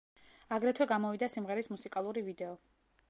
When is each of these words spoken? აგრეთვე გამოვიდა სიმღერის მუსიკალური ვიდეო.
აგრეთვე 0.55 0.87
გამოვიდა 0.93 1.29
სიმღერის 1.35 1.69
მუსიკალური 1.75 2.25
ვიდეო. 2.31 2.57